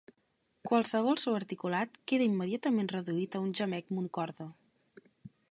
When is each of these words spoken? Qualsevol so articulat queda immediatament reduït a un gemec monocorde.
Qualsevol 0.69 1.19
so 1.23 1.33
articulat 1.39 1.99
queda 2.13 2.27
immediatament 2.31 2.91
reduït 2.95 3.39
a 3.41 3.45
un 3.49 3.53
gemec 3.61 3.95
monocorde. 3.99 4.51